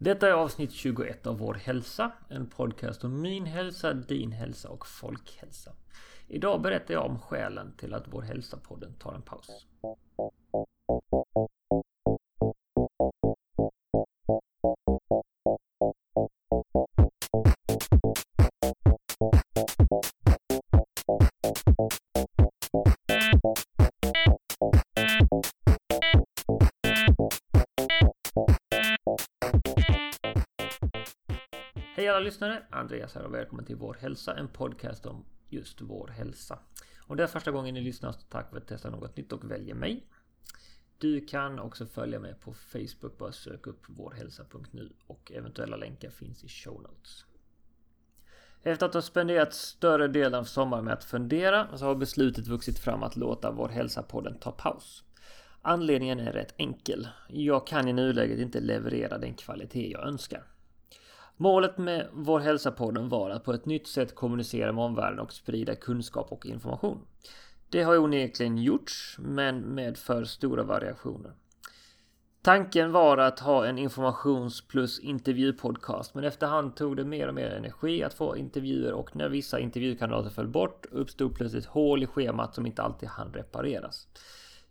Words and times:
Detta 0.00 0.28
är 0.28 0.32
avsnitt 0.32 0.72
21 0.72 1.26
av 1.26 1.38
Vår 1.38 1.54
hälsa, 1.54 2.12
en 2.28 2.46
podcast 2.46 3.04
om 3.04 3.20
min 3.20 3.46
hälsa, 3.46 3.92
din 3.92 4.32
hälsa 4.32 4.68
och 4.68 4.86
folkhälsa. 4.86 5.72
Idag 6.28 6.62
berättar 6.62 6.94
jag 6.94 7.06
om 7.06 7.18
skälen 7.18 7.72
till 7.76 7.94
att 7.94 8.04
Vår 8.06 8.22
hälsa-podden 8.22 8.94
tar 8.94 9.14
en 9.14 9.22
paus. 9.22 9.66
Hej 31.98 32.08
alla 32.08 32.20
lyssnare! 32.20 32.62
Andreas 32.70 33.14
här 33.14 33.24
och 33.24 33.34
välkommen 33.34 33.64
till 33.64 33.76
Vår 33.76 33.96
Hälsa, 34.00 34.36
en 34.36 34.48
podcast 34.48 35.06
om 35.06 35.24
just 35.48 35.80
vår 35.80 36.08
hälsa. 36.08 36.58
Om 37.06 37.16
det 37.16 37.22
är 37.22 37.26
första 37.26 37.50
gången 37.50 37.74
ni 37.74 37.80
lyssnar 37.80 38.12
så 38.12 38.20
tack 38.20 38.50
för 38.50 38.56
att 38.56 38.66
testa 38.66 38.90
något 38.90 39.16
nytt 39.16 39.32
och 39.32 39.50
väljer 39.50 39.74
mig. 39.74 40.06
Du 40.98 41.26
kan 41.26 41.58
också 41.58 41.86
följa 41.86 42.20
mig 42.20 42.34
på 42.34 42.52
Facebook, 42.52 43.18
bara 43.18 43.32
sök 43.32 43.66
upp 43.66 43.82
vårhälsa.nu 43.88 44.92
och 45.06 45.32
eventuella 45.32 45.76
länkar 45.76 46.10
finns 46.10 46.44
i 46.44 46.48
show 46.48 46.82
notes. 46.82 47.24
Efter 48.62 48.86
att 48.86 48.94
ha 48.94 49.02
spenderat 49.02 49.54
större 49.54 50.08
delen 50.08 50.34
av 50.34 50.44
sommaren 50.44 50.84
med 50.84 50.94
att 50.94 51.04
fundera 51.04 51.76
så 51.76 51.84
har 51.84 51.94
beslutet 51.94 52.46
vuxit 52.46 52.78
fram 52.78 53.02
att 53.02 53.16
låta 53.16 53.50
Vår 53.50 53.68
Hälsa-podden 53.68 54.38
ta 54.40 54.52
paus. 54.52 55.04
Anledningen 55.62 56.20
är 56.20 56.32
rätt 56.32 56.54
enkel. 56.56 57.08
Jag 57.28 57.66
kan 57.66 57.88
i 57.88 57.92
nuläget 57.92 58.38
inte 58.38 58.60
leverera 58.60 59.18
den 59.18 59.34
kvalitet 59.34 59.90
jag 59.90 60.06
önskar. 60.06 60.57
Målet 61.40 61.78
med 61.78 62.08
Vår 62.12 62.40
Hälsa-podden 62.40 63.08
var 63.08 63.30
att 63.30 63.44
på 63.44 63.52
ett 63.52 63.66
nytt 63.66 63.86
sätt 63.86 64.14
kommunicera 64.14 64.72
med 64.72 64.84
omvärlden 64.84 65.20
och 65.20 65.32
sprida 65.32 65.74
kunskap 65.74 66.32
och 66.32 66.46
information. 66.46 66.98
Det 67.68 67.82
har 67.82 67.98
onekligen 67.98 68.58
gjorts, 68.58 69.16
men 69.18 69.60
med 69.60 69.96
för 69.96 70.24
stora 70.24 70.62
variationer. 70.62 71.32
Tanken 72.42 72.92
var 72.92 73.18
att 73.18 73.40
ha 73.40 73.66
en 73.66 73.78
informations 73.78 74.68
plus 74.68 75.00
intervjupodcast, 75.00 76.14
men 76.14 76.24
efterhand 76.24 76.76
tog 76.76 76.96
det 76.96 77.04
mer 77.04 77.28
och 77.28 77.34
mer 77.34 77.50
energi 77.50 78.02
att 78.02 78.14
få 78.14 78.36
intervjuer 78.36 78.92
och 78.92 79.16
när 79.16 79.28
vissa 79.28 79.60
intervjukandidater 79.60 80.30
föll 80.30 80.48
bort 80.48 80.86
uppstod 80.90 81.34
plötsligt 81.34 81.66
hål 81.66 82.02
i 82.02 82.06
schemat 82.06 82.54
som 82.54 82.66
inte 82.66 82.82
alltid 82.82 83.08
hann 83.08 83.32
repareras. 83.32 84.08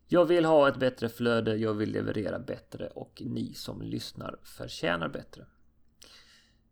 Jag 0.08 0.26
vill 0.26 0.46
ha 0.46 0.68
ett 0.68 0.78
bättre 0.78 1.10
flöde, 1.10 1.56
jag 1.56 1.74
vill 1.74 1.92
leverera 1.92 2.40
bättre 2.40 2.88
och 2.88 3.22
ni 3.26 3.54
som 3.54 3.82
lyssnar 3.82 4.36
förtjänar 4.44 5.08
bättre. 5.08 5.46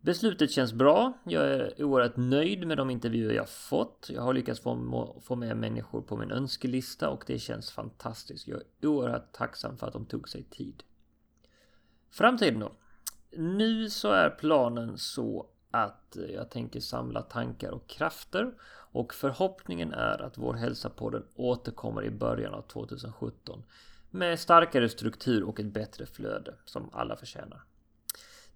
Beslutet 0.06 0.52
känns 0.52 0.74
bra. 0.74 1.14
Jag 1.24 1.44
är 1.44 1.84
oerhört 1.84 2.18
nöjd 2.18 2.68
med 2.68 2.78
de 2.78 2.90
intervjuer 2.90 3.34
jag 3.34 3.50
fått. 3.50 4.10
Jag 4.14 4.22
har 4.22 4.34
lyckats 4.34 4.60
få, 4.60 5.22
få 5.22 5.36
med 5.36 5.58
människor 5.58 6.02
på 6.02 6.18
min 6.18 6.32
önskelista 6.32 7.10
och 7.10 7.24
det 7.28 7.40
känns 7.40 7.72
fantastiskt. 7.72 8.48
Jag 8.48 8.62
är 8.82 8.88
oerhört 8.88 9.34
tacksam 9.34 9.78
för 9.78 9.88
att 9.88 9.94
de 9.94 10.06
tog 10.06 10.30
sig 10.30 10.44
tid. 10.44 10.84
Framtiden 12.12 12.60
då? 12.60 12.72
Nu 13.32 13.90
så 13.90 14.12
är 14.12 14.30
planen 14.30 14.98
så 14.98 15.46
att 15.72 16.18
jag 16.34 16.50
tänker 16.50 16.80
samla 16.80 17.22
tankar 17.22 17.72
och 17.72 17.88
krafter 17.88 18.54
och 18.92 19.14
förhoppningen 19.14 19.94
är 19.94 20.22
att 20.22 20.38
vår 20.38 20.54
hälsapodden 20.54 21.24
återkommer 21.36 22.06
i 22.06 22.12
början 22.12 22.54
av 22.54 22.62
2017 22.62 23.64
med 24.12 24.40
starkare 24.40 24.90
struktur 24.90 25.44
och 25.44 25.60
ett 25.60 25.74
bättre 25.74 26.06
flöde 26.06 26.56
som 26.66 26.90
alla 26.94 27.16
förtjänar. 27.16 27.64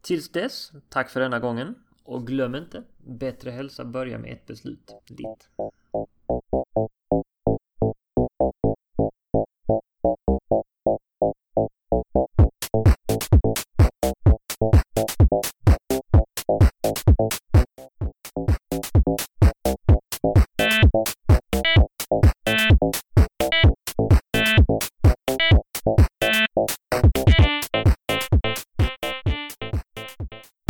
Tills 0.01 0.29
dess, 0.29 0.71
tack 0.89 1.09
för 1.09 1.19
denna 1.19 1.39
gången 1.39 1.75
och 2.03 2.27
glöm 2.27 2.55
inte, 2.55 2.83
bättre 2.97 3.51
hälsa 3.51 3.85
börjar 3.85 4.19
med 4.19 4.33
ett 4.33 4.45
beslut. 4.45 4.95
Ditt. 5.07 5.49